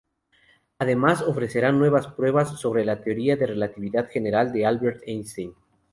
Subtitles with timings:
[0.79, 5.53] Además ofrecerá nuevas pruebas sobre la Teoría de Relatividad General de Albert Einstein.